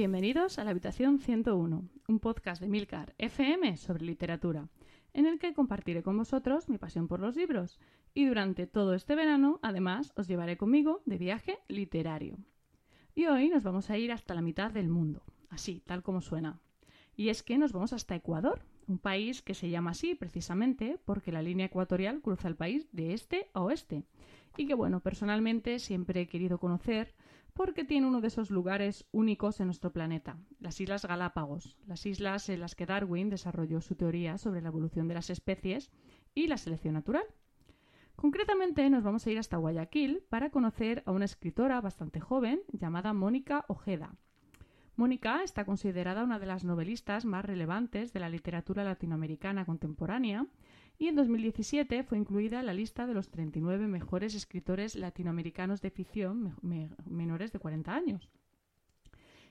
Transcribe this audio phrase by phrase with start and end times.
[0.00, 4.66] Bienvenidos a la Habitación 101, un podcast de Milcar FM sobre literatura,
[5.12, 7.78] en el que compartiré con vosotros mi pasión por los libros
[8.14, 12.38] y durante todo este verano, además, os llevaré conmigo de viaje literario.
[13.14, 16.62] Y hoy nos vamos a ir hasta la mitad del mundo, así, tal como suena.
[17.14, 21.30] Y es que nos vamos hasta Ecuador, un país que se llama así precisamente porque
[21.30, 24.04] la línea ecuatorial cruza el país de este a oeste
[24.56, 27.14] y que bueno, personalmente siempre he querido conocer
[27.54, 32.48] porque tiene uno de esos lugares únicos en nuestro planeta, las Islas Galápagos, las islas
[32.48, 35.90] en las que Darwin desarrolló su teoría sobre la evolución de las especies
[36.34, 37.24] y la selección natural.
[38.16, 43.12] Concretamente nos vamos a ir hasta Guayaquil para conocer a una escritora bastante joven llamada
[43.12, 44.14] Mónica Ojeda.
[44.96, 50.46] Mónica está considerada una de las novelistas más relevantes de la literatura latinoamericana contemporánea
[51.00, 55.90] y en 2017 fue incluida en la lista de los 39 mejores escritores latinoamericanos de
[55.90, 56.54] ficción
[57.06, 58.28] menores de 40 años.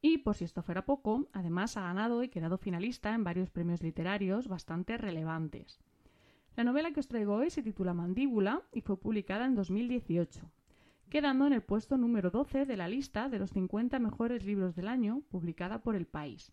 [0.00, 3.82] Y por si esto fuera poco, además ha ganado y quedado finalista en varios premios
[3.82, 5.80] literarios bastante relevantes.
[6.54, 10.48] La novela que os traigo hoy se titula Mandíbula y fue publicada en 2018,
[11.08, 14.86] quedando en el puesto número 12 de la lista de los 50 mejores libros del
[14.86, 16.52] año publicada por El País.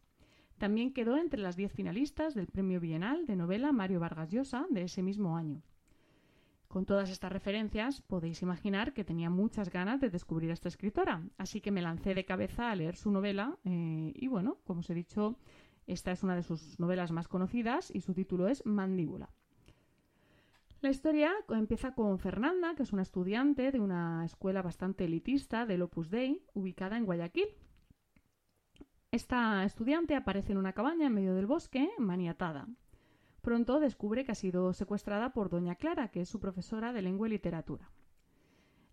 [0.59, 4.83] También quedó entre las 10 finalistas del Premio Bienal de Novela Mario Vargas Llosa de
[4.83, 5.61] ese mismo año.
[6.67, 11.23] Con todas estas referencias podéis imaginar que tenía muchas ganas de descubrir a esta escritora,
[11.37, 14.89] así que me lancé de cabeza a leer su novela eh, y bueno, como os
[14.89, 15.37] he dicho,
[15.87, 19.29] esta es una de sus novelas más conocidas y su título es Mandíbula.
[20.81, 25.83] La historia empieza con Fernanda, que es una estudiante de una escuela bastante elitista del
[25.83, 27.47] Opus Dei, ubicada en Guayaquil,
[29.11, 32.67] esta estudiante aparece en una cabaña en medio del bosque, maniatada.
[33.41, 37.27] Pronto descubre que ha sido secuestrada por Doña Clara, que es su profesora de lengua
[37.27, 37.89] y literatura.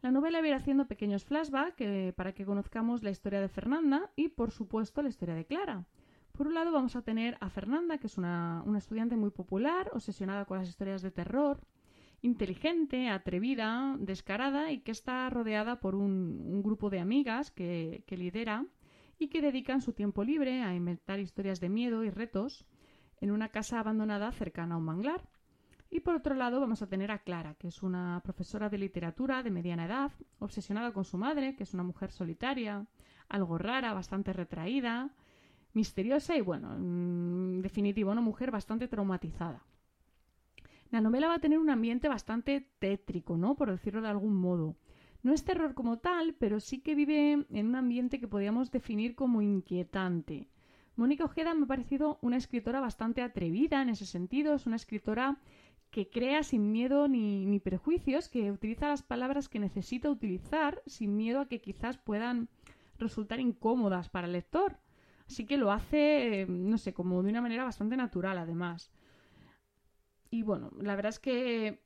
[0.00, 4.28] La novela va haciendo pequeños flashbacks eh, para que conozcamos la historia de Fernanda y,
[4.28, 5.84] por supuesto, la historia de Clara.
[6.32, 10.46] Por un lado vamos a tener a Fernanda, que es una, estudiante muy popular, obsesionada
[10.46, 11.60] con las historias de terror,
[12.22, 18.64] inteligente, atrevida, descarada y que está rodeada por un, grupo de amigas que lidera
[19.18, 22.66] y que dedican su tiempo libre a inventar historias de miedo y retos
[23.20, 25.28] en una casa abandonada cercana a un manglar.
[25.90, 29.42] Y por otro lado vamos a tener a Clara, que es una profesora de literatura
[29.42, 32.86] de mediana edad, obsesionada con su madre, que es una mujer solitaria,
[33.28, 35.10] algo rara, bastante retraída,
[35.72, 39.62] misteriosa y bueno, en definitivo, una mujer bastante traumatizada.
[40.90, 43.54] La novela va a tener un ambiente bastante tétrico, ¿no?
[43.54, 44.76] Por decirlo de algún modo.
[45.22, 49.14] No es terror como tal, pero sí que vive en un ambiente que podríamos definir
[49.14, 50.48] como inquietante.
[50.96, 55.38] Mónica Ojeda me ha parecido una escritora bastante atrevida en ese sentido, es una escritora
[55.90, 61.40] que crea sin miedo ni, prejuicios, que utiliza las palabras que necesita utilizar sin miedo
[61.40, 62.48] a que quizás puedan
[62.98, 64.78] resultar incómodas para el lector.
[65.26, 68.90] Así que lo hace, no sé, como de una manera bastante natural además.
[70.30, 71.85] Y bueno, la verdad es que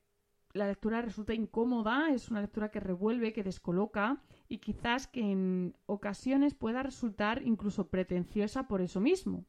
[0.53, 5.75] la lectura resulta incómoda, es una lectura que revuelve, que descoloca y quizás que en
[5.85, 9.45] ocasiones pueda resultar incluso pretenciosa por eso mismo.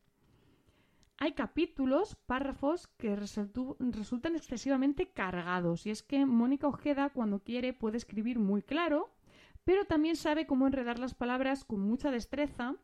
[1.19, 7.97] Hay capítulos, párrafos que resultan excesivamente cargados y es que Mónica Ojeda cuando quiere puede
[7.97, 9.15] escribir muy claro,
[9.65, 12.75] pero también sabe cómo enredar las palabras con mucha destreza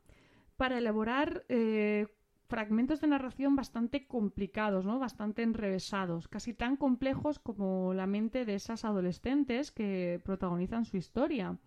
[0.57, 2.07] para elaborar eh,
[2.49, 4.99] fragmentos de narración bastante complicados, ¿no?
[4.99, 11.59] bastante enrevesados, casi tan complejos como la mente de esas adolescentes que protagonizan su historia.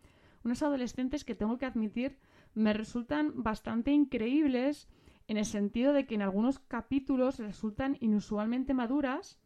[0.43, 2.17] Unas adolescentes que tengo que admitir
[2.55, 4.87] me resultan bastante increíbles
[5.27, 9.39] en el sentido de que en algunos capítulos resultan inusualmente maduras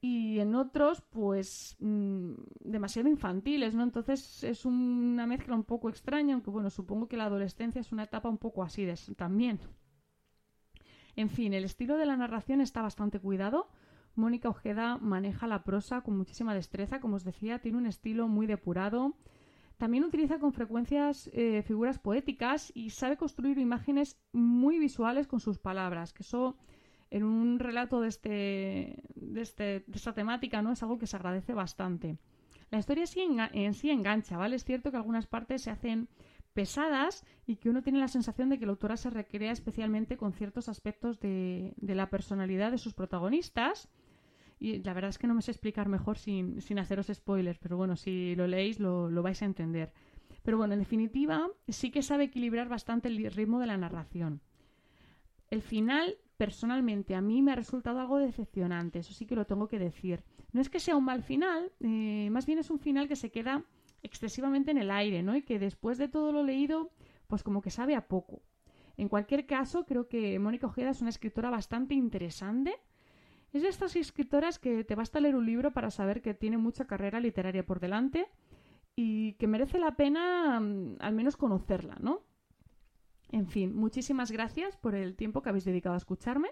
[0.00, 3.84] y en otros pues mm, demasiado infantiles, ¿no?
[3.84, 8.02] Entonces es una mezcla un poco extraña, aunque bueno, supongo que la adolescencia es una
[8.02, 9.60] etapa un poco así de, también.
[11.16, 13.68] En fin, el estilo de la narración está bastante cuidado.
[14.14, 18.46] Mónica Ojeda maneja la prosa con muchísima destreza, como os decía, tiene un estilo muy
[18.46, 19.14] depurado.
[19.78, 25.58] También utiliza con frecuencias eh, figuras poéticas y sabe construir imágenes muy visuales con sus
[25.58, 26.56] palabras, que eso
[27.10, 31.16] en un relato de, este, de, este, de esta temática no es algo que se
[31.16, 32.18] agradece bastante.
[32.70, 33.04] La historia
[33.52, 34.56] en sí engancha, ¿vale?
[34.56, 36.08] Es cierto que algunas partes se hacen
[36.56, 40.32] pesadas y que uno tiene la sensación de que la autora se recrea especialmente con
[40.32, 43.88] ciertos aspectos de, la personalidad de sus protagonistas.
[44.58, 47.94] Y la verdad es que no me sé explicar mejor sin, haceros spoilers, pero bueno,
[47.94, 49.92] si lo leéis lo, lo vais a entender.
[50.42, 54.40] Pero bueno, en definitiva, sí que sabe equilibrar bastante el ritmo de la narración.
[55.50, 59.68] El final, personalmente, a mí me ha resultado algo decepcionante, eso sí que lo tengo
[59.68, 60.24] que decir.
[60.52, 63.30] No es que sea un mal final, eh, más bien es un final que se
[63.30, 63.62] queda
[64.06, 65.36] excesivamente en el aire, ¿no?
[65.36, 66.90] Y que después de todo lo leído,
[67.26, 68.42] pues como que sabe a poco.
[68.96, 72.74] En cualquier caso, creo que Mónica Ojeda es una escritora bastante interesante.
[73.52, 76.86] Es de estas escritoras que te basta leer un libro para saber que tiene mucha
[76.86, 78.26] carrera literaria por delante
[78.94, 82.22] y que merece la pena mm, al menos conocerla, ¿no?
[83.30, 86.48] En fin, muchísimas gracias por el tiempo que habéis dedicado a escucharme.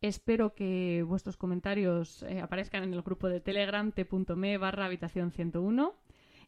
[0.00, 5.94] Espero que vuestros comentarios eh, aparezcan en el grupo de Telegram t.me barra habitación 101.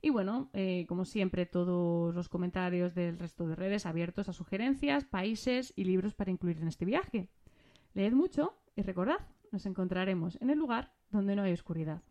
[0.00, 5.05] Y bueno, eh, como siempre, todos los comentarios del resto de redes abiertos a sugerencias,
[5.05, 7.29] países y libros para incluir en este viaje.
[7.95, 9.19] Leed mucho y recordad,
[9.50, 12.03] nos encontraremos en el lugar donde no hay oscuridad.